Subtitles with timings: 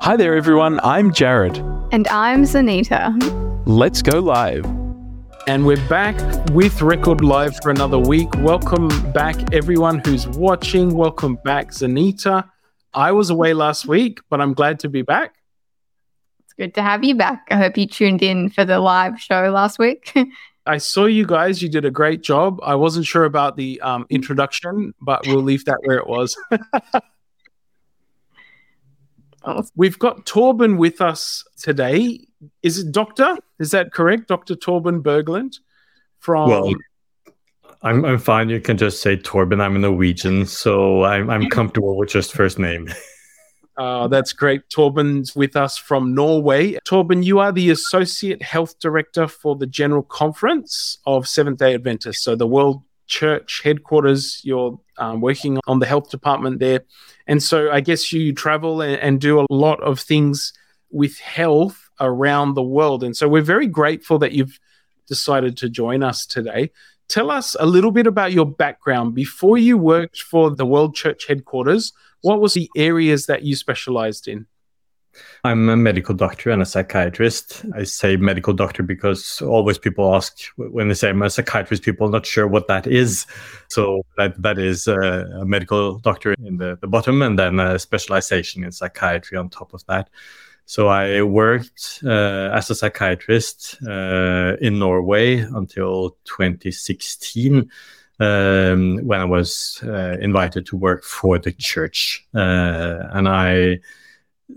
[0.00, 0.80] Hi there, everyone.
[0.82, 1.88] I'm Jarrod.
[1.92, 3.16] And I'm Zanita.
[3.66, 4.64] Let's go live.
[5.46, 6.16] And we're back
[6.50, 8.28] with Record Live for another week.
[8.38, 10.94] Welcome back, everyone who's watching.
[10.94, 12.48] Welcome back, Zanita.
[12.92, 15.36] I was away last week, but I'm glad to be back.
[16.44, 17.46] It's good to have you back.
[17.50, 20.12] I hope you tuned in for the live show last week.
[20.66, 21.62] I saw you guys.
[21.62, 22.58] You did a great job.
[22.62, 26.38] I wasn't sure about the um, introduction, but we'll leave that where it was.
[29.76, 32.26] We've got Torben with us today.
[32.62, 33.36] Is it Doctor?
[33.58, 35.58] Is that correct, Doctor Torben Bergland?
[36.18, 36.72] From well,
[37.82, 38.48] I'm I'm fine.
[38.48, 39.60] You can just say Torben.
[39.60, 42.88] I'm a Norwegian, so I'm I'm comfortable with just first name.
[43.76, 44.62] Uh, that's great.
[44.70, 46.78] Torben's with us from Norway.
[46.86, 52.22] Torben, you are the Associate Health Director for the General Conference of Seventh day Adventists.
[52.22, 56.80] So, the World Church headquarters, you're um, working on the health department there.
[57.26, 60.52] And so, I guess you travel and, and do a lot of things
[60.90, 63.02] with health around the world.
[63.04, 64.58] And so, we're very grateful that you've
[65.06, 66.70] decided to join us today.
[67.08, 69.14] Tell us a little bit about your background.
[69.14, 74.26] Before you worked for the World Church headquarters, what was the areas that you specialized
[74.26, 74.46] in?
[75.44, 77.64] I'm a medical doctor and a psychiatrist.
[77.74, 82.08] I say medical doctor because always people ask when they say I'm a psychiatrist, people
[82.08, 83.26] are not sure what that is.
[83.68, 85.00] So that, that is a,
[85.40, 89.74] a medical doctor in the, the bottom and then a specialization in psychiatry on top
[89.74, 90.10] of that.
[90.66, 97.70] So I worked uh, as a psychiatrist uh, in Norway until 2016
[98.20, 102.26] um, when I was uh, invited to work for the church.
[102.34, 103.80] Uh, and I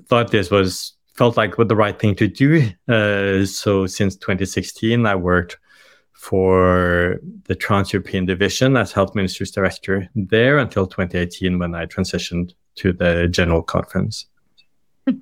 [0.08, 2.70] thought this was felt like the right thing to do.
[2.88, 5.58] Uh, so since 2016, I worked
[6.14, 12.54] for the Trans European Division as Health Ministries Director there until 2018 when I transitioned
[12.76, 14.26] to the General Conference.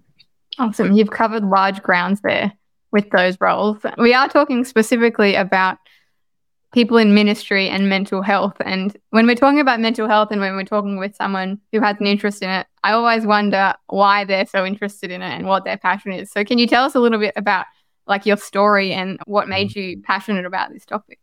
[0.57, 0.93] Awesome.
[0.93, 2.53] You've covered large grounds there
[2.93, 3.77] with those roles.
[3.97, 5.77] We are talking specifically about
[6.75, 8.57] people in ministry and mental health.
[8.59, 11.95] And when we're talking about mental health and when we're talking with someone who has
[12.01, 15.63] an interest in it, I always wonder why they're so interested in it and what
[15.63, 16.29] their passion is.
[16.29, 17.65] So can you tell us a little bit about
[18.07, 19.75] like your story and what made mm.
[19.77, 21.19] you passionate about this topic?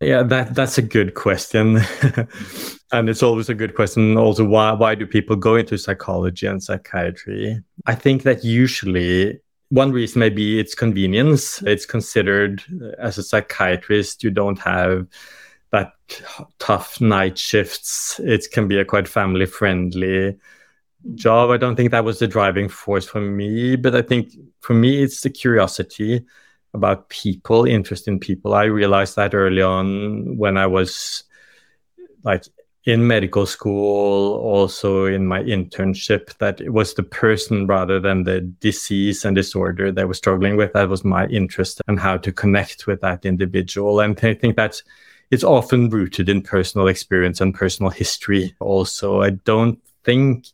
[0.00, 1.76] Yeah, that that's a good question.
[2.92, 6.62] and it's always a good question also why why do people go into psychology and
[6.62, 7.62] psychiatry?
[7.84, 9.38] I think that usually
[9.70, 11.62] one reason may be it's convenience.
[11.62, 15.06] It's considered uh, as a psychiatrist, you don't have
[15.70, 15.92] that
[16.58, 18.20] tough night shifts.
[18.24, 20.38] It can be a quite family friendly
[21.14, 21.50] job.
[21.50, 25.02] I don't think that was the driving force for me, but I think for me,
[25.02, 26.24] it's the curiosity
[26.74, 28.54] about people, interest in people.
[28.54, 31.24] I realized that early on when I was
[32.24, 32.44] like
[32.88, 38.40] in medical school, also in my internship, that it was the person rather than the
[38.40, 40.72] disease and disorder that I was struggling with.
[40.72, 44.00] That was my interest and how to connect with that individual.
[44.00, 44.82] And I think that's
[45.30, 48.56] it's often rooted in personal experience and personal history.
[48.58, 50.46] Also, I don't think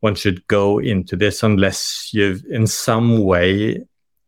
[0.00, 3.82] one should go into this unless you've in some way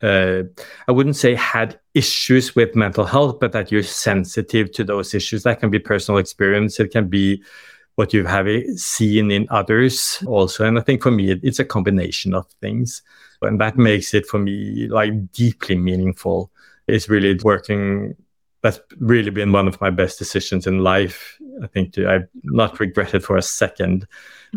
[0.05, 0.43] uh,
[0.87, 5.45] I wouldn't say had issues with mental health, but that you're sensitive to those issues.
[5.45, 6.79] That can be personal experience.
[6.79, 7.43] It can be
[7.95, 10.67] what you have seen in others also.
[10.67, 13.03] And I think for me, it's a combination of things.
[13.41, 16.51] And that makes it for me like deeply meaningful.
[16.87, 18.15] It's really working.
[18.63, 21.39] That's really been one of my best decisions in life.
[21.63, 24.07] I think to, I've not regretted for a second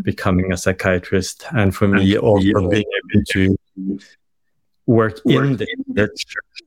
[0.02, 1.46] becoming a psychiatrist.
[1.52, 3.58] And for me, also being able to
[4.88, 6.62] work, in the, church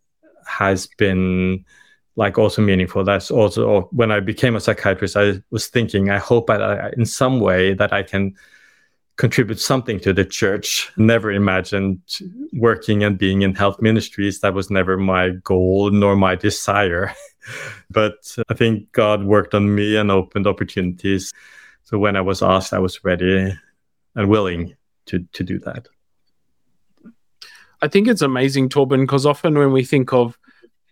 [0.47, 1.65] has been
[2.17, 3.03] like also meaningful.
[3.03, 7.07] That's also oh, when I became a psychiatrist, I was thinking, I hope I, in
[7.07, 8.37] some way that I can
[9.17, 10.91] contribute something to the church.
[10.97, 12.01] Never imagined
[12.53, 14.41] working and being in health ministries.
[14.41, 17.15] That was never my goal nor my desire.
[17.91, 21.33] but I think God worked on me and opened opportunities.
[21.85, 23.53] So when I was asked, I was ready
[24.15, 25.89] and willing to to do that.
[27.83, 30.39] I think it's amazing, Torben, because often when we think of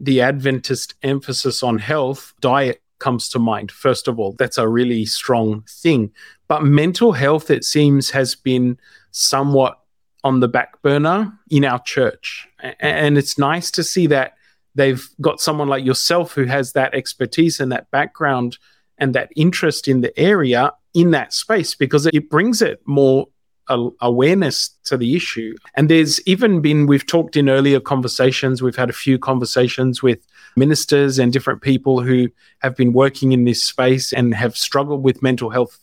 [0.00, 3.70] the Adventist emphasis on health, diet comes to mind.
[3.70, 6.12] First of all, that's a really strong thing.
[6.48, 8.78] But mental health, it seems, has been
[9.10, 9.78] somewhat
[10.24, 12.48] on the back burner in our church.
[12.80, 14.34] And it's nice to see that
[14.74, 18.58] they've got someone like yourself who has that expertise and that background
[18.98, 23.26] and that interest in the area in that space because it brings it more
[23.68, 25.54] a, awareness to the issue.
[25.74, 30.26] And there's even been, we've talked in earlier conversations, we've had a few conversations with
[30.56, 32.28] ministers and different people who
[32.60, 35.78] have been working in this space and have struggled with mental health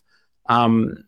[0.48, 1.04] um,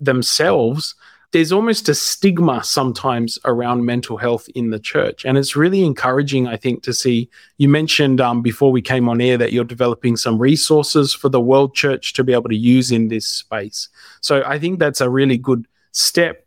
[0.00, 0.94] themselves.
[1.32, 5.24] There's almost a stigma sometimes around mental health in the church.
[5.24, 7.30] And it's really encouraging, I think, to see.
[7.58, 11.40] You mentioned um, before we came on air that you're developing some resources for the
[11.40, 13.88] world church to be able to use in this space.
[14.20, 16.46] So I think that's a really good step,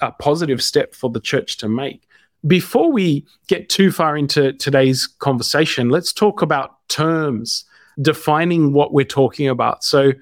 [0.00, 2.08] a positive step for the church to make.
[2.46, 7.64] Before we get too far into today's conversation, let's talk about terms,
[8.00, 9.84] defining what we're talking about.
[9.84, 10.12] So,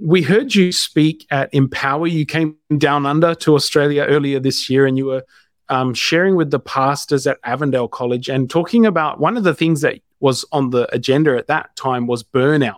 [0.00, 2.06] we heard you speak at Empower.
[2.06, 5.24] You came down under to Australia earlier this year and you were
[5.68, 9.82] um, sharing with the pastors at Avondale College and talking about one of the things
[9.82, 12.76] that was on the agenda at that time was burnout.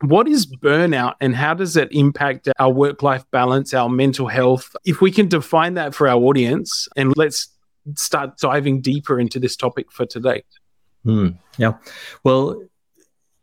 [0.00, 4.74] What is burnout and how does it impact our work life balance, our mental health?
[4.84, 7.48] If we can define that for our audience, and let's
[7.94, 10.44] start diving deeper into this topic for today.
[11.06, 11.74] Mm, yeah.
[12.24, 12.62] Well,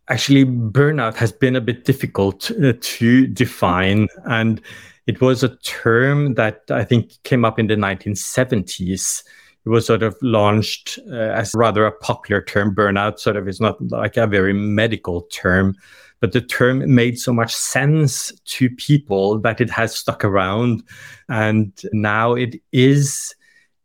[0.09, 4.61] actually burnout has been a bit difficult uh, to define and
[5.07, 9.23] it was a term that i think came up in the 1970s
[9.65, 12.75] it was sort of launched uh, as rather a popular term.
[12.75, 15.75] Burnout sort of is not like a very medical term
[16.23, 20.81] but the term made so much sense to people that it has stuck around
[21.27, 23.35] and now it is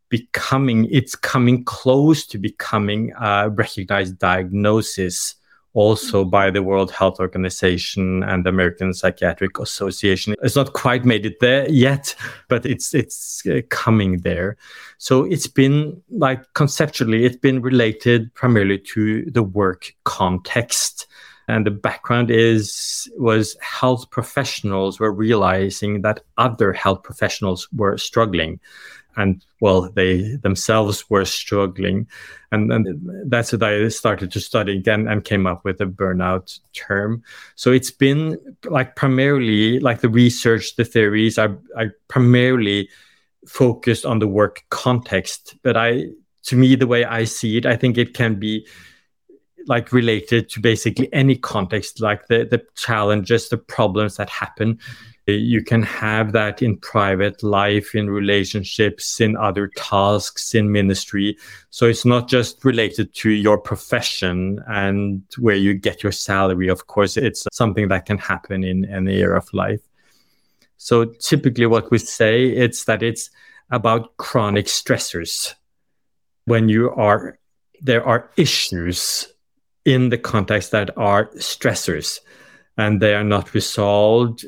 [0.09, 5.35] becoming it's coming close to becoming a recognized diagnosis
[5.79, 10.35] also by the World Health Organization and the American Psychiatric Association.
[10.43, 12.17] It's not quite made it there yet,
[12.49, 14.57] but it's it's uh, coming there.
[14.99, 21.07] So it's been like conceptually, it's been related primarily to the work context.
[21.49, 28.61] And the background is was health professionals were realizing that other health professionals were struggling
[29.19, 32.06] and well, they themselves were struggling.
[32.53, 36.59] And, and that's what I started to study again and came up with a burnout
[36.73, 37.25] term.
[37.56, 42.89] So it's been like primarily like the research, the theories are, are primarily
[43.47, 45.56] focused on the work context.
[45.62, 46.05] But I,
[46.44, 48.67] to me, the way I see it, I think it can be
[49.69, 54.79] like related to basically any context, like the, the challenges, the problems that happen
[55.29, 55.44] mm-hmm.
[55.44, 61.37] you can have that in private life, in relationships, in other tasks, in ministry.
[61.70, 66.69] So it's not just related to your profession and where you get your salary.
[66.69, 69.82] Of course, it's something that can happen in any area of life.
[70.79, 73.31] So typically what we say it's that it's
[73.70, 75.55] about chronic stressors.
[76.47, 77.38] When you are
[77.81, 79.29] there are issues
[79.88, 82.20] in the context that are stressors
[82.76, 84.44] and they are not resolved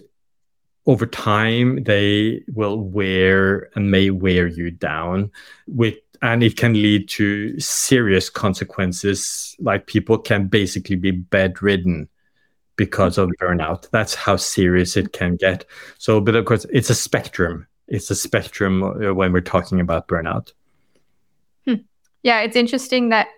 [0.85, 1.83] over time.
[1.85, 5.31] They will wear and may wear you down
[5.67, 12.07] with and it can lead to serious consequences like people can basically be bedridden
[12.77, 13.89] because of burnout.
[13.93, 15.65] That's how serious it can get.
[15.97, 17.67] So but of course it's a spectrum.
[17.89, 20.53] It's a spectrum uh, when we're talking about burnout.
[21.65, 21.81] Hmm.
[22.23, 23.29] yeah it's interesting that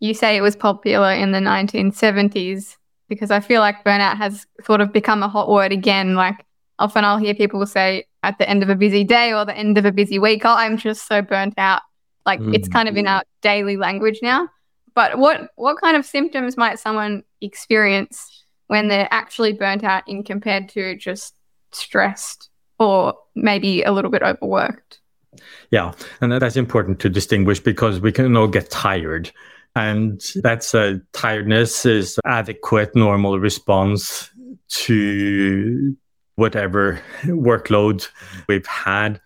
[0.00, 2.76] you say it was popular in the 1970s
[3.08, 6.44] because i feel like burnout has sort of become a hot word again like
[6.80, 9.78] often I'll hear people say at the end of a busy day or the end
[9.78, 11.82] of a busy week, oh, I'm just so burnt out.
[12.26, 12.54] Like mm.
[12.54, 14.48] it's kind of in our daily language now.
[14.94, 20.24] But what what kind of symptoms might someone experience when they're actually burnt out in
[20.24, 21.34] compared to just
[21.70, 25.00] stressed or maybe a little bit overworked?
[25.70, 29.30] Yeah, and that's important to distinguish because we can all get tired.
[29.76, 34.30] And that's a tiredness is adequate normal response
[34.68, 35.96] to
[36.34, 38.08] whatever workload
[38.48, 39.20] we've had.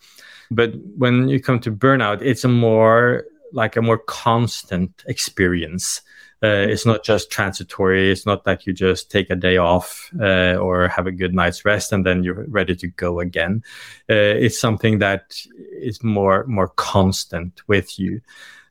[0.50, 6.00] But when you come to burnout, it's a more like a more constant experience.
[6.44, 8.10] Uh, it's not just transitory.
[8.10, 11.64] It's not that you just take a day off uh, or have a good night's
[11.64, 13.62] rest and then you're ready to go again.
[14.10, 15.40] Uh, it's something that
[15.80, 18.20] is more more constant with you.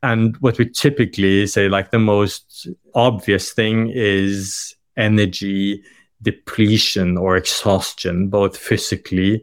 [0.04, 5.82] And what we typically say, like the most obvious thing, is energy
[6.22, 9.42] depletion or exhaustion, both physically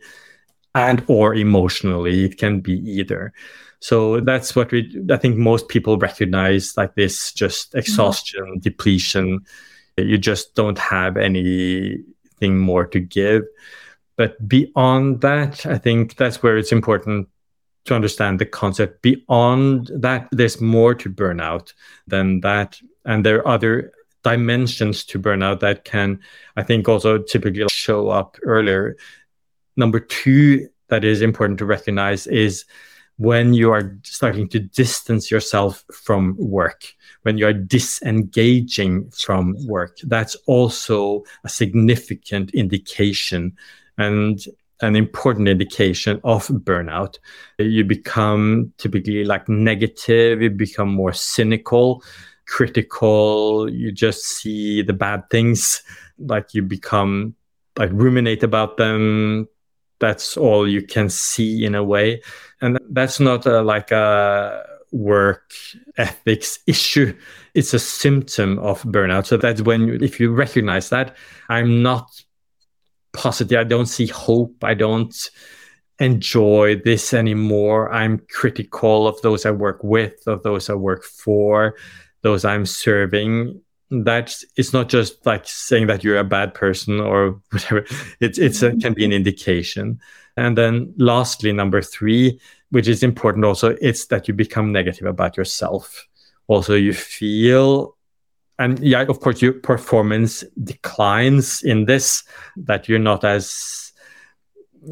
[0.73, 2.23] and or emotionally.
[2.25, 3.33] It can be either.
[3.81, 7.79] So that's what we I think most people recognize like this just mm-hmm.
[7.79, 8.59] exhaustion, mm-hmm.
[8.59, 9.45] depletion.
[9.97, 13.43] You just don't have anything more to give.
[14.15, 17.27] But beyond that, I think that's where it's important
[17.85, 19.01] to understand the concept.
[19.01, 21.73] Beyond that, there's more to burnout
[22.07, 22.79] than that.
[23.05, 23.91] And there are other
[24.23, 26.19] dimensions to burnout that can,
[26.55, 28.95] I think, also typically show up earlier.
[29.75, 32.65] Number two, that is important to recognize is
[33.17, 39.97] when you are starting to distance yourself from work, when you are disengaging from work.
[40.03, 43.55] That's also a significant indication.
[43.97, 44.39] And
[44.81, 47.19] an important indication of burnout.
[47.59, 52.03] You become typically like negative, you become more cynical,
[52.47, 55.83] critical, you just see the bad things,
[56.17, 57.35] like you become
[57.77, 59.47] like ruminate about them.
[60.01, 62.21] That's all you can see in a way.
[62.59, 65.53] And that's not a, like a work
[65.97, 67.17] ethics issue.
[67.53, 69.27] It's a symptom of burnout.
[69.27, 71.15] So that's when, you, if you recognize that,
[71.47, 72.09] I'm not
[73.13, 73.59] positive.
[73.59, 74.63] I don't see hope.
[74.63, 75.15] I don't
[75.99, 77.93] enjoy this anymore.
[77.93, 81.75] I'm critical of those I work with, of those I work for,
[82.23, 83.61] those I'm serving.
[83.91, 87.85] That it's not just like saying that you're a bad person or whatever.
[88.19, 89.99] It's it's can be an indication.
[90.37, 95.35] And then lastly, number three, which is important also, it's that you become negative about
[95.35, 96.07] yourself.
[96.47, 97.97] Also, you feel
[98.61, 102.23] and yeah, of course, your performance declines in this,
[102.55, 103.91] that you're not as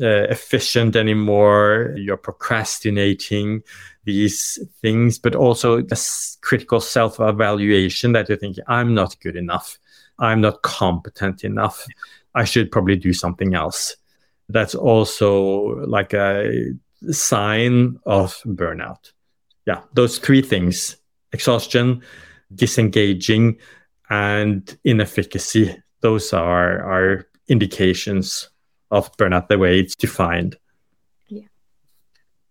[0.01, 3.61] uh, efficient anymore, you're procrastinating
[4.09, 9.77] these things, but also this critical self evaluation that you think, I'm not good enough,
[10.17, 11.85] I'm not competent enough,
[12.33, 13.95] I should probably do something else.
[14.49, 16.73] That's also like a
[17.11, 19.11] sign of burnout.
[19.67, 20.97] Yeah, those three things
[21.31, 22.01] exhaustion,
[22.55, 23.57] disengaging,
[24.09, 25.77] and inefficacy.
[26.01, 28.49] Those are, are indications
[28.89, 30.57] of burnout the way it's defined.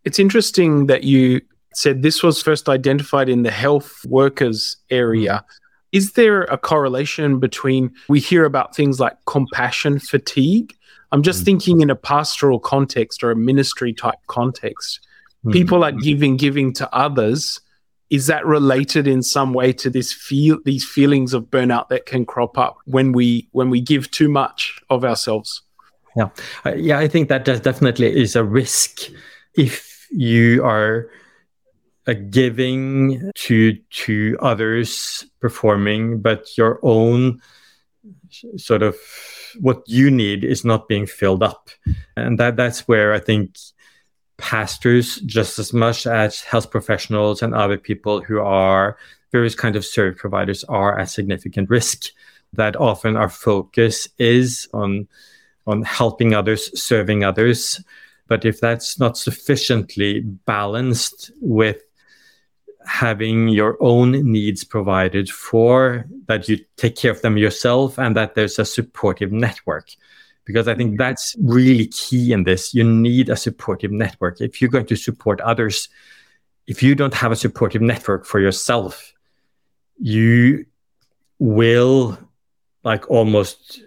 [0.09, 1.43] It's interesting that you
[1.75, 5.45] said this was first identified in the health workers area.
[5.93, 10.75] Is there a correlation between we hear about things like compassion fatigue?
[11.13, 11.45] I'm just mm.
[11.45, 15.07] thinking in a pastoral context or a ministry type context.
[15.45, 15.53] Mm.
[15.53, 17.61] People are giving, giving to others,
[18.09, 22.25] is that related in some way to this feel these feelings of burnout that can
[22.25, 25.61] crop up when we when we give too much of ourselves
[26.17, 26.31] yeah
[26.65, 29.11] uh, yeah i think that definitely is a risk
[29.55, 31.11] if you are
[32.07, 37.41] uh, giving to to others performing but your own
[38.57, 38.97] sort of
[39.61, 41.71] what you need is not being filled up.
[42.17, 43.57] And that that's where i think
[44.39, 48.97] pastors just as much as health professionals and other people who are
[49.33, 52.05] various kind of service providers are at significant risk.
[52.55, 55.09] That often our focus is on
[55.67, 57.79] on helping others serving others
[58.29, 61.83] but if that's not sufficiently balanced with
[62.87, 68.35] having your own needs provided for that you take care of them yourself and that
[68.35, 69.91] there's a supportive network
[70.49, 72.73] because I think that's really key in this.
[72.73, 74.41] You need a supportive network.
[74.41, 75.91] If you're going to support others,
[76.67, 79.13] if you don't have a supportive network for yourself,
[79.99, 80.65] you
[81.39, 82.19] will
[82.83, 83.83] like almost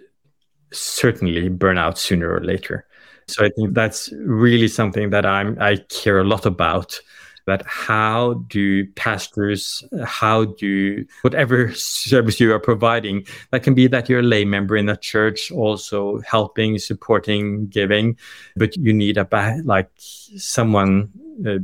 [0.72, 2.86] certainly burn out sooner or later.
[3.28, 6.98] So I think that's really something that I'm I care a lot about
[7.46, 14.08] That how do pastors, how do whatever service you are providing, that can be that
[14.08, 18.16] you're a lay member in a church, also helping, supporting, giving,
[18.54, 19.26] but you need a
[19.64, 21.10] like someone
[21.44, 21.58] uh,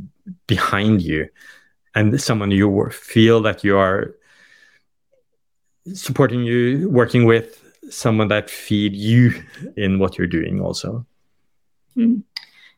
[0.49, 1.29] behind you
[1.95, 4.15] and someone you feel that you are
[5.95, 9.33] supporting you, working with someone that feed you
[9.77, 11.07] in what you're doing also.
[11.97, 12.23] Mm.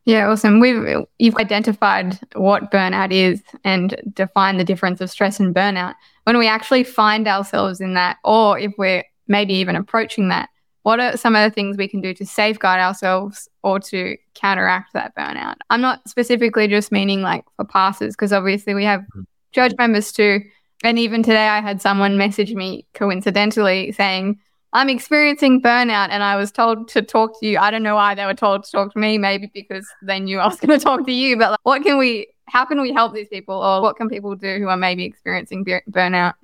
[0.07, 0.61] Yeah, awesome.
[0.61, 5.95] We've you've identified what burnout is and defined the difference of stress and burnout.
[6.25, 10.49] When we actually find ourselves in that, or if we're maybe even approaching that,
[10.83, 14.95] what are some of the things we can do to safeguard ourselves or to counteract
[14.95, 15.57] that burnout?
[15.69, 19.05] I'm not specifically just meaning like for pastors, because obviously we have
[19.53, 20.41] church members too.
[20.83, 24.41] And even today, I had someone message me coincidentally saying,
[24.73, 27.59] I'm experiencing burnout and I was told to talk to you.
[27.59, 30.39] I don't know why they were told to talk to me, maybe because they knew
[30.39, 31.37] I was going to talk to you.
[31.37, 34.37] But like, what can we, how can we help these people or what can people
[34.37, 36.35] do who are maybe experiencing burnout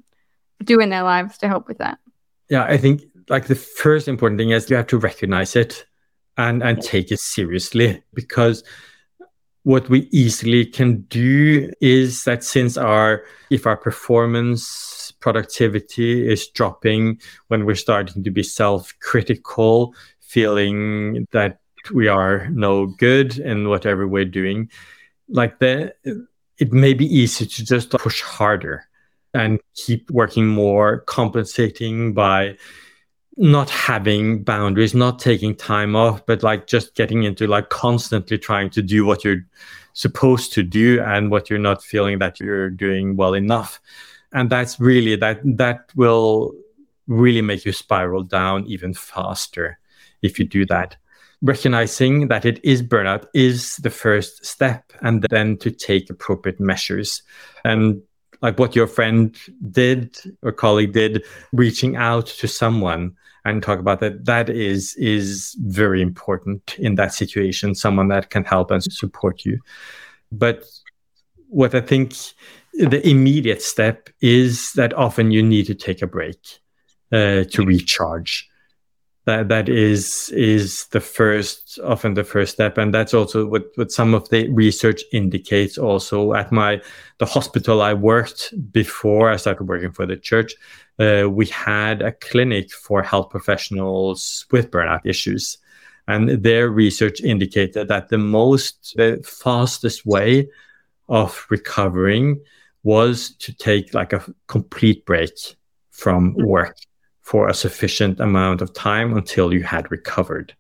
[0.64, 1.99] do in their lives to help with that?
[2.49, 5.87] Yeah, I think like the first important thing is you have to recognize it
[6.37, 8.62] and, and take it seriously because
[9.66, 17.20] what we easily can do is that since our, if our performance productivity is dropping,
[17.49, 21.58] when we're starting to be self critical, feeling that
[21.92, 24.70] we are no good in whatever we're doing,
[25.28, 25.92] like the,
[26.58, 28.85] it may be easy to just push harder
[29.35, 32.56] and keep working more, compensating by
[33.37, 38.71] not having boundaries, not taking time off, but like just getting into like constantly trying
[38.71, 39.45] to do what you're
[39.93, 43.81] supposed to do and what you're not feeling that you're doing well enough
[44.33, 46.52] and that's really that that will
[47.07, 49.78] really make you spiral down even faster
[50.21, 50.97] if you do that
[51.43, 57.23] recognizing that it is burnout is the first step, and then to take appropriate measures.
[57.64, 58.02] And
[58.43, 59.37] like what your friend
[59.71, 65.57] did or colleague did, reaching out to someone and talk about that, that is is
[65.61, 67.75] very important in that situation.
[67.75, 69.61] Someone that can help and support you.
[70.33, 70.64] But
[71.49, 72.14] what I think
[72.73, 76.38] the immediate step is that often you need to take a break
[77.12, 78.50] uh, to recharge
[79.26, 82.78] that that is is the first often the first step.
[82.78, 86.80] And that's also what what some of the research indicates also at my
[87.18, 90.54] the hospital i worked before i started working for the church
[90.99, 95.59] uh, we had a clinic for health professionals with burnout issues.
[96.09, 100.49] And their research indicated that the most the fastest way
[101.09, 102.40] of recovering
[102.85, 105.33] was to take like a complete break
[105.90, 106.76] from work
[107.26, 110.54] for a sufficient amount of time until you had recovered.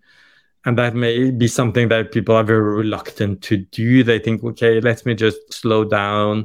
[0.64, 4.02] And that may be something that people are very reluctant to do.
[4.02, 6.44] They think, okay, let me just slow down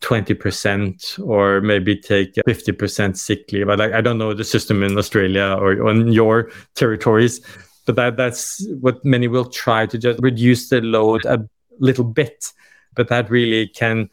[0.00, 3.66] 20% or maybe take 50% sick leave.
[3.66, 7.42] But I, I don't know the system in Australia or on your territories,
[7.84, 11.46] but that, that's what many will try to just reduce the load a
[11.78, 12.50] little bit.
[12.94, 14.08] But that really can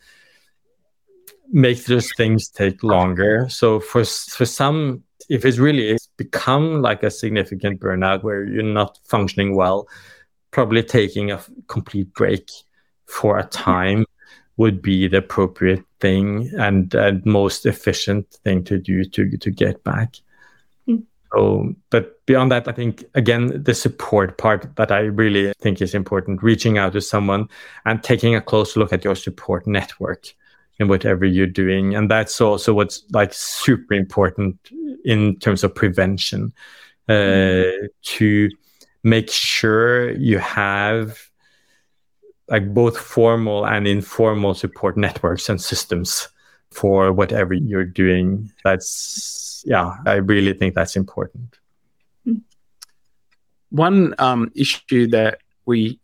[1.53, 3.47] make those things take longer.
[3.47, 8.99] So for for some if it's really become like a significant burnout where you're not
[9.03, 9.87] functioning well,
[10.51, 12.49] probably taking a complete break
[13.05, 14.05] for a time
[14.57, 19.83] would be the appropriate thing and, and most efficient thing to do to to get
[19.83, 20.17] back.
[20.87, 21.03] Mm.
[21.33, 25.95] So, but beyond that, I think again the support part that I really think is
[25.95, 27.47] important: reaching out to someone
[27.85, 30.27] and taking a close look at your support network
[30.79, 34.57] in whatever you're doing, and that's also what's like super important
[35.03, 36.53] in terms of prevention
[37.09, 37.85] uh, mm-hmm.
[38.03, 38.49] to
[39.03, 41.31] make sure you have
[42.47, 46.27] like both formal and informal support networks and systems
[46.69, 51.57] for whatever you're doing that's yeah i really think that's important
[53.69, 55.99] one um, issue that we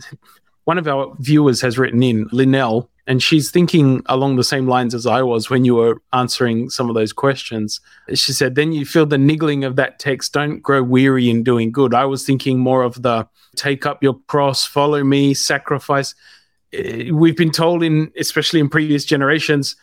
[0.64, 4.94] one of our viewers has written in linnell and she's thinking along the same lines
[4.94, 7.80] as I was when you were answering some of those questions.
[8.14, 11.72] She said, Then you feel the niggling of that text, don't grow weary in doing
[11.72, 11.94] good.
[11.94, 16.14] I was thinking more of the take up your cross, follow me, sacrifice.
[16.72, 19.74] Eh, we've been told, in especially in previous generations,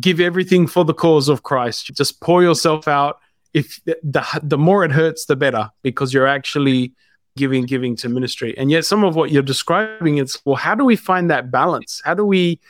[0.00, 1.94] give everything for the cause of Christ.
[1.94, 3.20] Just pour yourself out.
[3.54, 6.92] If the, the more it hurts, the better, because you're actually
[7.36, 8.56] giving giving to ministry.
[8.58, 12.02] And yet some of what you're describing is well how do we find that balance?
[12.04, 12.60] How do we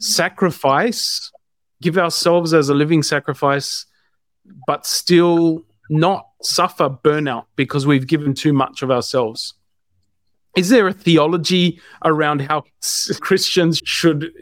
[0.00, 1.30] sacrifice
[1.82, 3.86] give ourselves as a living sacrifice
[4.66, 9.54] but still not suffer burnout because we've given too much of ourselves?
[10.56, 12.64] Is there a theology around how
[13.20, 14.32] christians should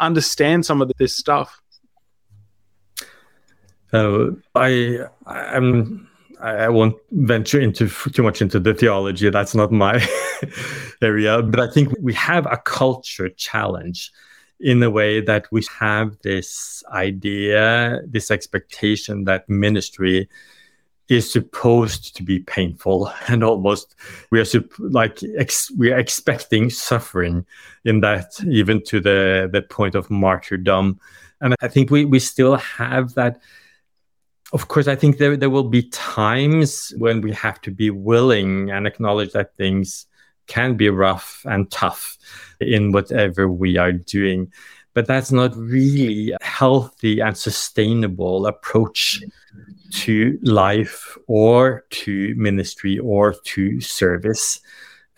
[0.00, 1.60] understand some of this stuff?
[3.92, 6.08] Uh, i i'm
[6.40, 9.30] I, won't venture into too much into the theology.
[9.30, 10.06] That's not my
[11.02, 11.42] area.
[11.42, 14.12] But I think we have a culture challenge
[14.60, 20.28] in the way that we have this idea, this expectation that ministry
[21.08, 23.94] is supposed to be painful and almost
[24.30, 27.44] we are sup- like ex- we are expecting suffering
[27.84, 30.98] in that even to the the point of martyrdom
[31.42, 33.38] and i think we we still have that
[34.54, 38.70] of course, I think there, there will be times when we have to be willing
[38.70, 40.06] and acknowledge that things
[40.46, 42.16] can be rough and tough
[42.60, 44.52] in whatever we are doing.
[44.92, 49.20] But that's not really a healthy and sustainable approach
[49.90, 54.60] to life or to ministry or to service.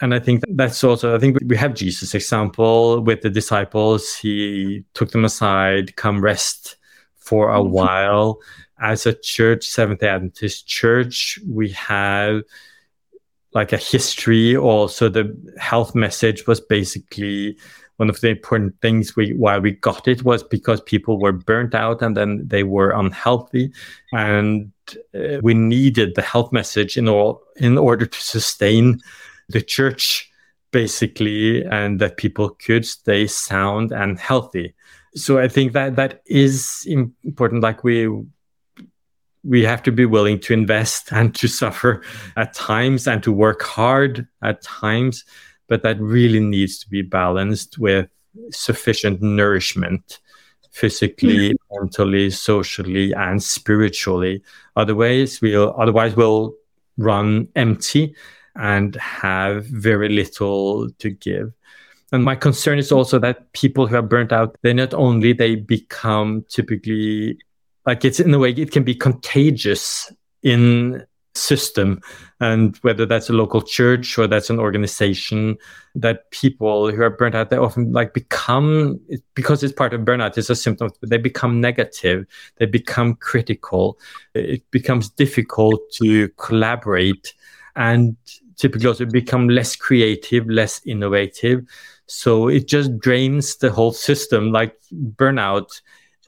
[0.00, 4.14] And I think that's also, I think we have Jesus' example with the disciples.
[4.14, 6.76] He took them aside, come rest
[7.16, 7.72] for a mm-hmm.
[7.72, 8.40] while
[8.80, 12.42] as a church, Seventh Adventist church, we have
[13.52, 14.56] like a history.
[14.56, 17.56] Also, the health message was basically
[17.96, 21.74] one of the important things we why we got it was because people were burnt
[21.74, 23.72] out and then they were unhealthy,
[24.12, 24.70] and
[25.14, 29.00] uh, we needed the health message in all in order to sustain
[29.48, 30.30] the church
[30.72, 34.74] basically and that people could stay sound and healthy.
[35.14, 37.62] So i think that that is important.
[37.62, 38.08] Like we
[39.46, 42.02] we have to be willing to invest and to suffer
[42.36, 45.24] at times and to work hard at times
[45.68, 48.08] but that really needs to be balanced with
[48.50, 50.20] sufficient nourishment
[50.70, 51.80] physically mm-hmm.
[51.80, 54.42] mentally socially and spiritually
[54.76, 56.54] otherwise we'll otherwise we'll
[56.98, 58.14] run empty
[58.56, 61.52] and have very little to give.
[62.12, 65.56] And my concern is also that people who are burnt out, they not only they
[65.56, 67.38] become typically
[67.86, 72.00] like it's in a way it can be contagious in system
[72.40, 75.56] and whether that's a local church or that's an organization
[75.94, 78.98] that people who are burnt out they often like become
[79.34, 82.24] because it's part of burnout it's a symptom they become negative
[82.56, 83.98] they become critical.
[84.34, 87.34] It becomes difficult to collaborate
[87.74, 88.16] and
[88.56, 91.64] typically also become less creative less innovative.
[92.06, 94.52] So it just drains the whole system.
[94.52, 95.80] Like burnout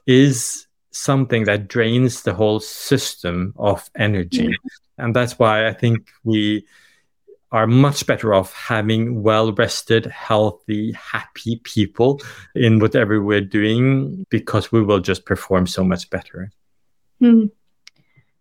[0.05, 4.47] is something that drains the whole system of energy.
[4.47, 4.55] Mm.
[4.97, 6.65] And that's why I think we
[7.51, 12.21] are much better off having well rested, healthy, happy people
[12.53, 16.51] in whatever we're doing because we will just perform so much better.
[17.21, 17.49] Mm.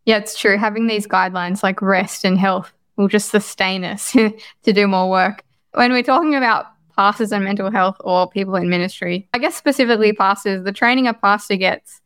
[0.05, 0.57] Yeah, it's true.
[0.57, 4.33] Having these guidelines like rest and health will just sustain us to
[4.65, 5.43] do more work.
[5.73, 10.13] When we're talking about pastors and mental health or people in ministry, I guess specifically
[10.13, 12.01] pastors, the training a pastor gets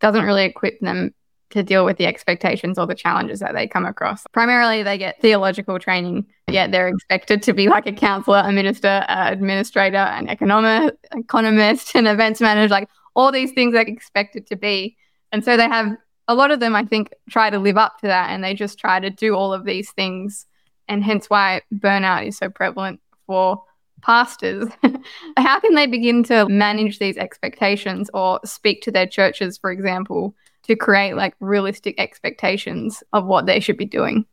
[0.00, 1.14] doesn't really equip them
[1.50, 4.22] to deal with the expectations or the challenges that they come across.
[4.32, 9.04] Primarily, they get theological training, yet they're expected to be like a counselor, a minister,
[9.08, 14.56] an administrator, an economist, economist, an events manager, like all these things they're expected to
[14.56, 14.96] be.
[15.32, 15.96] And so they have
[16.28, 18.78] a lot of them, I think, try to live up to that and they just
[18.78, 20.46] try to do all of these things.
[20.86, 23.64] And hence why burnout is so prevalent for
[24.02, 24.68] pastors,
[25.36, 30.34] how can they begin to manage these expectations or speak to their churches, for example,
[30.64, 34.24] to create like realistic expectations of what they should be doing?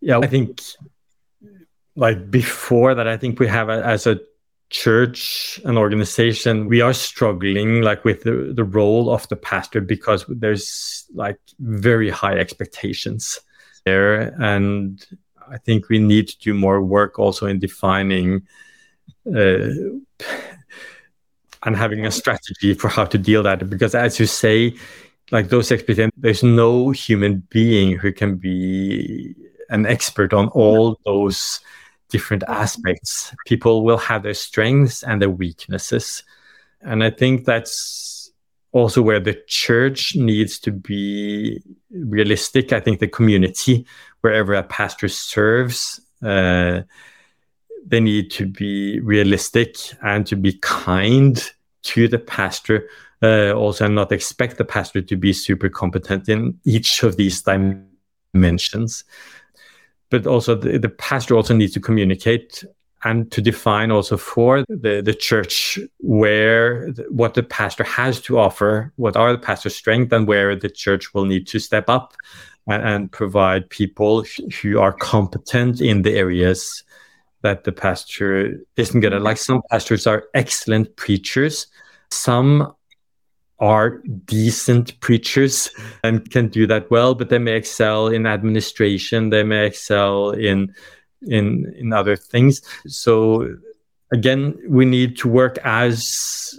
[0.00, 0.60] Yeah, I think
[1.94, 4.18] like before that, I think we have a, as a
[4.72, 10.24] church an organization we are struggling like with the, the role of the pastor because
[10.28, 13.38] there's like very high expectations
[13.84, 15.06] there and
[15.52, 18.46] I think we need to do more work also in defining
[19.26, 19.68] uh,
[21.64, 23.68] and having a strategy for how to deal that.
[23.68, 24.74] Because as you say,
[25.30, 29.34] like those experiences, there's no human being who can be
[29.68, 31.60] an expert on all those
[32.08, 33.34] different aspects.
[33.46, 36.22] People will have their strengths and their weaknesses.
[36.82, 38.30] And I think that's
[38.72, 42.72] also where the church needs to be realistic.
[42.72, 43.86] I think the community
[44.22, 46.82] wherever a pastor serves, uh,
[47.86, 51.50] they need to be realistic and to be kind
[51.82, 52.88] to the pastor.
[53.24, 57.40] Uh, also, and not expect the pastor to be super competent in each of these
[57.42, 59.04] dimensions.
[60.10, 62.64] But also, the, the pastor also needs to communicate
[63.04, 68.92] and to define also for the, the church where what the pastor has to offer,
[68.96, 72.14] what are the pastor's strengths, and where the church will need to step up
[72.66, 74.24] and provide people
[74.60, 76.84] who are competent in the areas
[77.42, 79.22] that the pastor isn't good at.
[79.22, 81.66] Like some pastors are excellent preachers,
[82.10, 82.72] some
[83.58, 85.70] are decent preachers
[86.02, 90.74] and can do that well, but they may excel in administration, they may excel in
[91.22, 92.60] in in other things.
[92.86, 93.56] So
[94.12, 96.58] again, we need to work as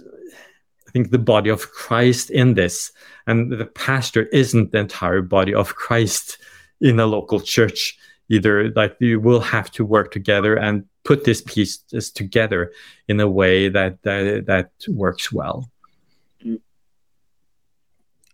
[0.86, 2.92] I think the body of Christ in this
[3.26, 6.38] and the pastor isn't the entire body of Christ
[6.80, 7.96] in a local church
[8.28, 8.70] either.
[8.70, 12.72] Like you will have to work together and put these pieces together
[13.08, 15.70] in a way that that, that works well.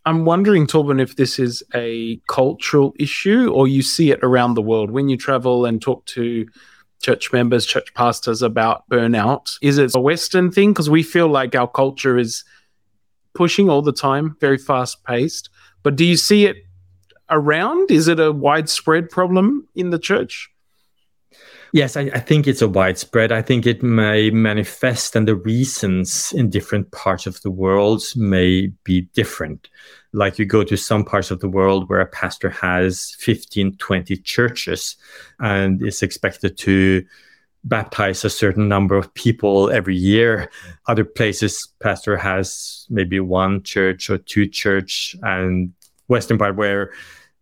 [0.06, 4.62] I'm wondering, Torben, if this is a cultural issue or you see it around the
[4.62, 6.48] world when you travel and talk to
[7.02, 9.58] church members, church pastors about burnout.
[9.60, 10.72] Is it a Western thing?
[10.72, 12.44] Because we feel like our culture is
[13.34, 15.50] pushing all the time, very fast paced.
[15.82, 16.56] But do you see it
[17.30, 17.90] around?
[17.90, 20.50] Is it a widespread problem in the church?
[21.72, 23.30] Yes, I, I, think it's a widespread.
[23.30, 28.72] I think it may manifest, and the reasons in different parts of the world may
[28.82, 29.68] be different.
[30.12, 34.16] Like you go to some parts of the world where a pastor has 15, 20
[34.16, 34.96] churches
[35.38, 37.04] and is expected to
[37.64, 40.50] baptize a certain number of people every year.
[40.86, 45.72] Other places, pastor has maybe one church or two church, and
[46.08, 46.92] Western part where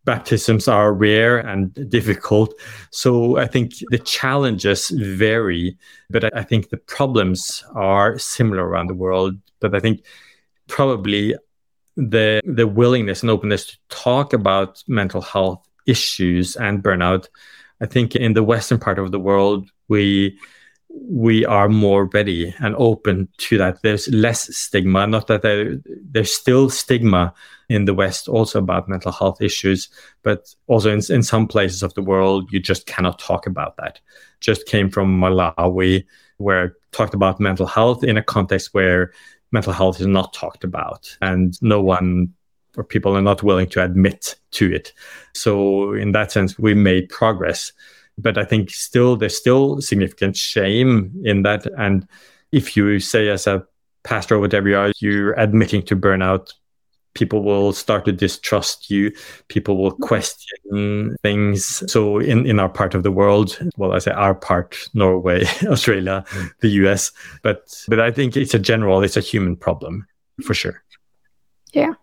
[0.04, 2.54] baptisms are rare and difficult.
[2.90, 5.76] So I think the challenges vary,
[6.10, 9.36] but I think the problems are similar around the world.
[9.60, 10.04] But I think
[10.66, 11.34] probably
[11.96, 17.26] the the willingness and openness to talk about mental health issues and burnout
[17.80, 20.38] I think in the western part of the world, we
[20.90, 23.82] we are more ready and open to that.
[23.82, 25.06] There's less stigma.
[25.06, 27.34] Not that there, there's still stigma
[27.68, 29.88] in the West also about mental health issues,
[30.22, 34.00] but also in, in some places of the world, you just cannot talk about that.
[34.40, 36.04] Just came from Malawi,
[36.38, 39.12] where I talked about mental health in a context where
[39.52, 42.32] mental health is not talked about and no one
[42.76, 44.92] or people are not willing to admit to it.
[45.34, 47.72] So in that sense, we made progress.
[48.18, 51.66] But I think still there's still significant shame in that.
[51.78, 52.06] And
[52.52, 53.64] if you say as a
[54.02, 56.52] pastor or whatever you are, you're admitting to burnout,
[57.14, 59.12] people will start to distrust you.
[59.48, 61.82] People will question things.
[61.90, 66.24] So in in our part of the world well i say our part norway australia
[66.28, 66.50] mm.
[66.60, 70.06] the us but but i think it's a general it's a human problem
[70.42, 70.82] for sure.
[71.72, 71.94] Yeah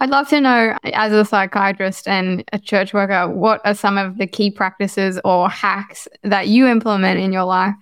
[0.00, 4.18] I'd love to know, as a psychiatrist and a church worker, what are some of
[4.18, 7.74] the key practices or hacks that you implement in your life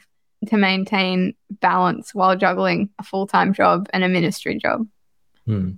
[0.49, 4.87] to maintain balance while juggling a full time job and a ministry job?
[5.47, 5.73] Hmm.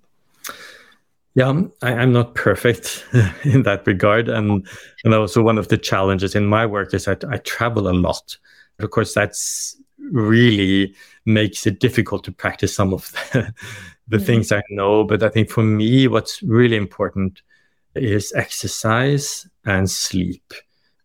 [1.34, 3.04] Yeah, I, am not perfect
[3.44, 4.66] in that regard, and
[5.02, 8.36] and also one of the challenges in my work is that I travel a lot.
[8.78, 10.94] Of course, that's really
[11.24, 13.52] makes it difficult to practice some of the,
[14.08, 14.26] the mm-hmm.
[14.26, 15.04] things I know.
[15.04, 17.42] But I think for me, what's really important
[17.94, 20.52] is exercise and sleep.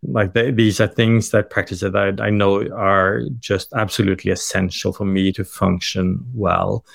[0.02, 4.94] Like they, these are things that practice that I, I know are just absolutely essential
[4.94, 6.86] for me to function well.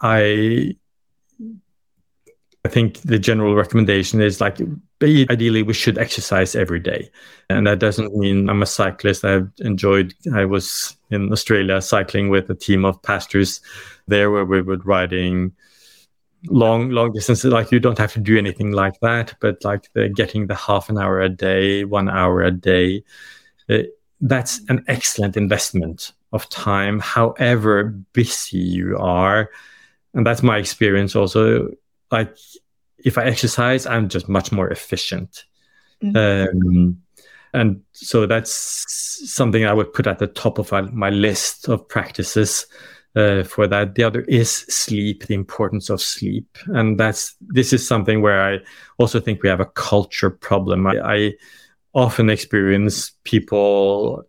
[0.00, 0.76] I
[2.66, 4.58] I think the general recommendation is like
[5.00, 7.08] ideally we should exercise every day.
[7.48, 9.24] And that doesn't mean I'm a cyclist.
[9.24, 13.60] I've enjoyed I was in Australia cycling with a team of pastors
[14.08, 15.52] there where we were riding
[16.46, 20.08] long long distances like you don't have to do anything like that but like the
[20.08, 23.02] getting the half an hour a day one hour a day
[23.68, 29.50] it, that's an excellent investment of time however busy you are
[30.14, 31.68] and that's my experience also
[32.10, 32.36] like
[32.98, 35.44] if I exercise, I'm just much more efficient.
[36.02, 36.58] Mm-hmm.
[36.68, 37.02] Um,
[37.52, 38.84] and so that's
[39.32, 42.66] something I would put at the top of my list of practices
[43.14, 43.94] uh, for that.
[43.94, 48.58] The other is sleep, the importance of sleep, and that's this is something where I
[48.98, 50.86] also think we have a culture problem.
[50.86, 51.32] I, I
[51.94, 54.24] often experience people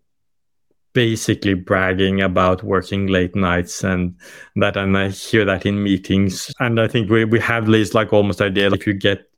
[0.97, 4.15] basically bragging about working late nights and
[4.55, 6.51] that and I hear that in meetings.
[6.60, 9.29] And I think we, we have this like almost idea if you get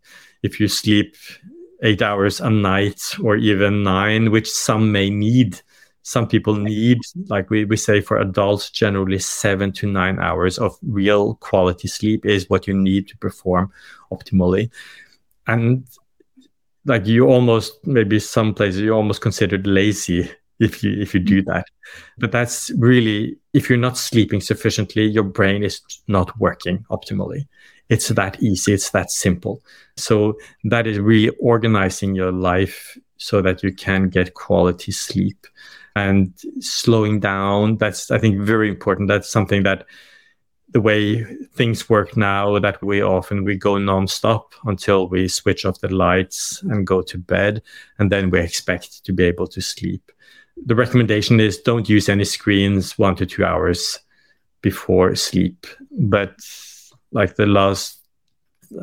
[0.41, 1.17] if you sleep
[1.83, 5.61] eight hours a night or even nine which some may need
[6.03, 10.77] some people need like we, we say for adults generally seven to nine hours of
[10.81, 13.69] real quality sleep is what you need to perform
[14.13, 14.71] optimally.
[15.45, 15.85] And
[16.85, 21.41] like you almost maybe some places you're almost considered lazy if you if you do
[21.41, 21.51] mm-hmm.
[21.51, 21.65] that.
[22.17, 27.47] But that's really if you're not sleeping sufficiently your brain is not working optimally.
[27.89, 28.73] It's that easy.
[28.73, 29.63] It's that simple.
[29.97, 35.47] So that is really organizing your life so that you can get quality sleep.
[35.95, 39.07] And slowing down that's i think very important.
[39.09, 39.85] That's something that
[40.71, 41.23] the way
[41.55, 46.61] things work now that we often we go nonstop until we switch off the lights
[46.63, 47.61] and go to bed
[47.97, 50.11] and then we expect to be able to sleep
[50.65, 53.99] the recommendation is don't use any screens one to two hours
[54.61, 55.65] before sleep.
[55.91, 56.35] But
[57.11, 57.97] like the last,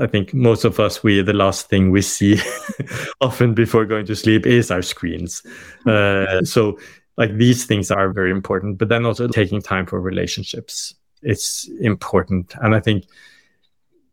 [0.00, 2.40] I think most of us, we the last thing we see
[3.20, 5.42] often before going to sleep is our screens.
[5.86, 6.78] Uh, so
[7.16, 8.78] like these things are very important.
[8.78, 12.54] But then also taking time for relationships, it's important.
[12.60, 13.06] And I think,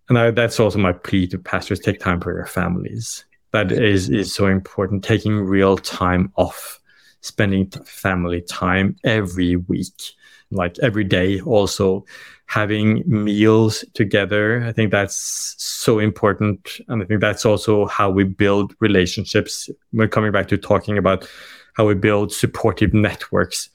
[0.10, 3.26] and I, that's also my plea to pastors: take time for your families.
[3.52, 5.04] That is is so important.
[5.04, 6.80] Taking real time off
[7.24, 10.14] spending family time every week,
[10.52, 12.06] like every day, also
[12.46, 14.64] having meals together.
[14.64, 16.80] I think that's so important.
[16.90, 19.70] And I think that's also how we build relationships.
[19.94, 21.28] We're coming back to talking about
[21.74, 23.70] how we build supportive networks.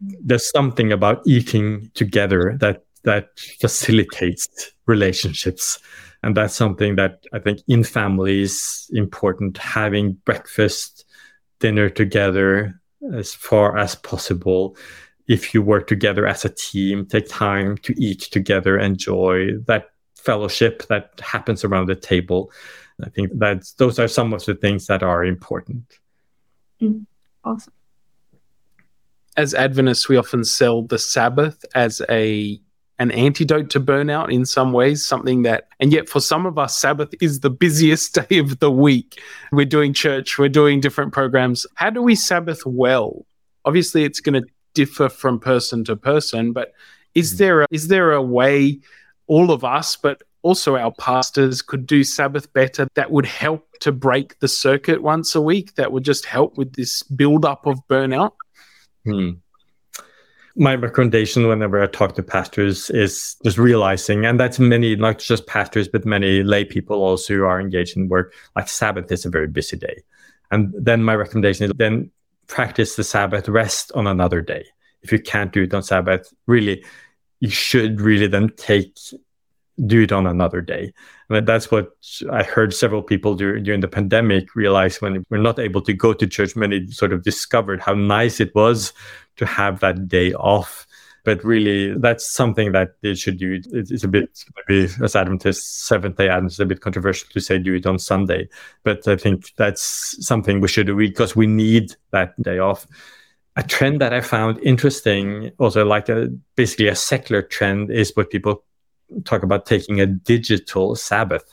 [0.00, 5.78] There's something about eating together that that facilitates relationships
[6.22, 11.04] and that's something that i think in families important having breakfast
[11.62, 12.78] dinner together
[13.14, 14.76] as far as possible.
[15.28, 20.86] If you work together as a team, take time to eat together, enjoy that fellowship
[20.88, 22.50] that happens around the table.
[23.02, 25.84] I think that those are some of the things that are important.
[26.80, 27.06] Mm,
[27.44, 27.72] awesome.
[29.36, 32.60] As Adventists, we often sell the Sabbath as a
[33.02, 36.76] an antidote to burnout in some ways, something that, and yet for some of us,
[36.76, 39.20] Sabbath is the busiest day of the week.
[39.50, 41.66] We're doing church, we're doing different programs.
[41.74, 43.26] How do we Sabbath well?
[43.64, 46.52] Obviously, it's going to differ from person to person.
[46.52, 46.72] But
[47.14, 47.38] is Mm.
[47.38, 48.80] there a, is there a way
[49.26, 53.92] all of us, but also our pastors, could do Sabbath better that would help to
[53.92, 55.74] break the circuit once a week?
[55.74, 58.32] That would just help with this build up of burnout.
[59.04, 59.30] Hmm.
[60.54, 65.46] My recommendation whenever I talk to pastors is just realizing, and that's many, not just
[65.46, 69.30] pastors, but many lay people also who are engaged in work, like Sabbath is a
[69.30, 70.02] very busy day.
[70.50, 72.10] And then my recommendation is then
[72.46, 74.66] practice the Sabbath, rest on another day.
[75.02, 76.84] If you can't do it on Sabbath, really,
[77.40, 78.96] you should really then take
[79.86, 80.92] do it on another day.
[81.28, 81.92] And that's what
[82.30, 86.12] I heard several people do, during the pandemic realize when we're not able to go
[86.12, 88.92] to church, many sort of discovered how nice it was
[89.36, 90.86] to have that day off.
[91.24, 93.60] But really, that's something that they should do.
[93.72, 97.74] It's, a bit, maybe as Adventists, Seventh day Adventists, a bit controversial to say do
[97.74, 98.48] it on Sunday.
[98.82, 102.88] But I think that's something we should do because we need that day off
[103.56, 108.30] a trend that I found interesting, also like a, basically a secular trend, is what
[108.30, 108.64] people
[109.24, 111.44] talk about taking a digital Sabbath,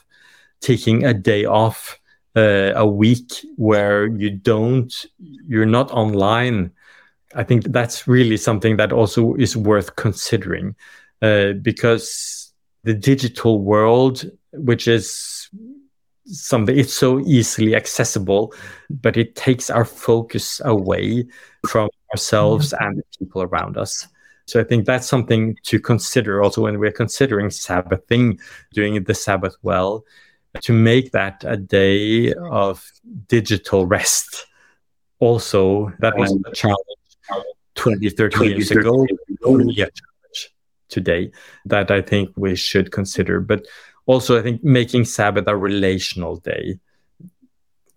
[0.61, 1.99] taking a day off
[2.35, 6.71] uh, a week where you don't, you're not online.
[7.35, 10.75] I think that's really something that also is worth considering
[11.21, 15.49] uh, because the digital world, which is
[16.31, 18.53] something it's so easily accessible
[18.89, 21.25] but it takes our focus away
[21.67, 24.07] from ourselves and the people around us
[24.49, 28.39] so i think that's something to consider also when we're considering sabbathing
[28.73, 30.03] doing the sabbath well
[30.61, 32.91] to make that a day of
[33.27, 34.45] digital rest.
[35.19, 36.77] Also that was a challenge
[37.75, 39.05] 20 30 years ago.
[39.43, 40.53] only a challenge
[40.89, 41.31] today
[41.65, 43.39] that i think we should consider.
[43.39, 43.65] But
[44.05, 46.79] also i think making sabbath a relational day.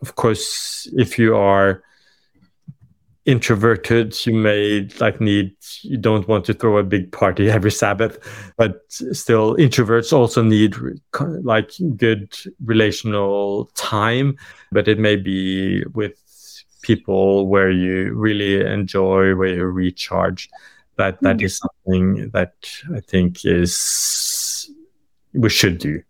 [0.00, 1.84] Of course if you are
[3.24, 8.18] introverted you may like need you don't want to throw a big party every sabbath
[8.56, 10.74] but still introverts also need
[11.44, 14.36] like good relational time
[14.72, 16.14] but it may be with
[16.82, 20.48] people where you really enjoy where you recharge
[20.96, 22.54] that that is something that
[22.92, 24.68] i think is
[25.34, 26.02] we should do.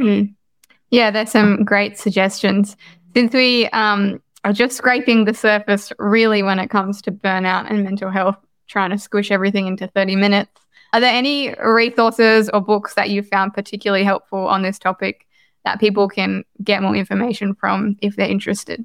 [0.00, 0.34] Mm.
[0.90, 2.76] Yeah, there's some great suggestions.
[3.14, 7.82] Since we um, are just scraping the surface, really, when it comes to burnout and
[7.82, 8.36] mental health,
[8.68, 10.50] trying to squish everything into 30 minutes,
[10.92, 15.26] are there any resources or books that you found particularly helpful on this topic
[15.64, 18.84] that people can get more information from if they're interested?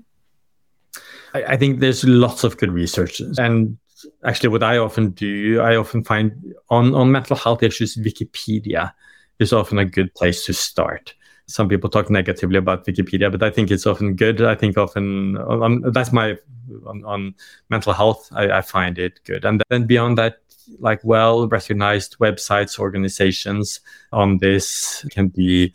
[1.34, 3.22] I, I think there's lots of good research.
[3.38, 3.78] And
[4.24, 8.91] actually, what I often do, I often find on, on mental health issues, Wikipedia
[9.39, 11.13] is often a good place to start.
[11.49, 14.41] Some people talk negatively about Wikipedia, but I think it's often good.
[14.41, 16.38] I think often um, that's my
[16.85, 17.35] on, on
[17.69, 18.29] mental health.
[18.31, 20.38] I, I, find it good, and then beyond that,
[20.79, 23.79] like well recognized websites, organizations
[24.12, 25.73] on this can be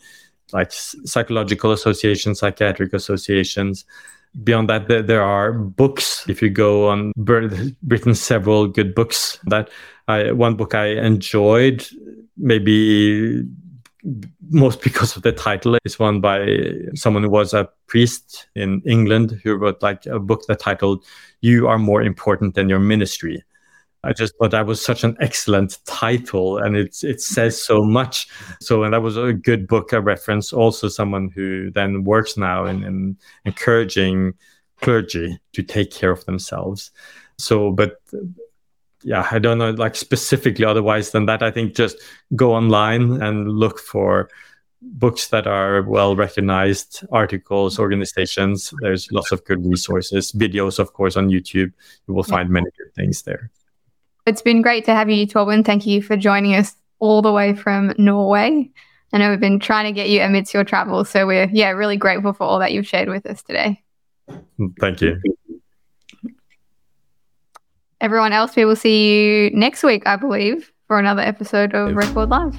[0.53, 3.85] like psychological associations, psychiatric associations.
[4.43, 6.25] Beyond that, there, there are books.
[6.27, 9.39] If you go on, written several good books.
[9.45, 9.69] That
[10.07, 11.87] I, one book I enjoyed
[12.37, 13.43] maybe
[14.49, 16.47] most because of the title It's one by
[16.93, 21.03] someone who was a priest in England who wrote like a book that titled
[21.41, 23.43] "You Are More Important Than Your Ministry."
[24.03, 28.27] I just thought that was such an excellent title, and it it says so much.
[28.61, 30.53] So, and that was a good book, a reference.
[30.53, 34.35] Also, someone who then works now in, in encouraging
[34.81, 36.91] clergy to take care of themselves.
[37.39, 37.97] So, but
[39.03, 41.43] yeah, I don't know like specifically otherwise than that.
[41.43, 41.97] I think just
[42.35, 44.29] go online and look for
[44.81, 47.81] books that are well recognized, articles, mm-hmm.
[47.83, 48.73] organizations.
[48.81, 51.71] There's lots of good resources, videos, of course, on YouTube.
[52.07, 53.51] You will find many good things there.
[54.25, 55.63] It's been great to have you, Torben.
[55.65, 58.71] Thank you for joining us all the way from Norway.
[59.13, 61.97] I know we've been trying to get you amidst your travels, so we're yeah really
[61.97, 63.81] grateful for all that you've shared with us today.
[64.79, 65.21] Thank you.
[68.01, 72.29] Everyone else, we will see you next week, I believe, for another episode of Record
[72.29, 72.57] Live.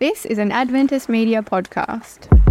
[0.00, 2.41] This is an Adventist Media podcast.